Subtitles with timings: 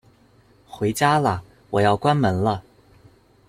[0.67, 2.63] 回家啦，我要关门了